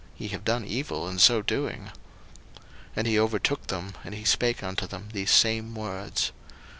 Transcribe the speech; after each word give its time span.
ye 0.17 0.29
have 0.29 0.43
done 0.43 0.65
evil 0.65 1.07
in 1.07 1.19
so 1.19 1.43
doing. 1.43 1.83
01:044:006 1.83 1.91
And 2.95 3.05
he 3.07 3.19
overtook 3.19 3.67
them, 3.67 3.93
and 4.03 4.15
he 4.15 4.23
spake 4.25 4.63
unto 4.63 4.87
them 4.87 5.09
these 5.13 5.29
same 5.29 5.75
words. 5.75 6.31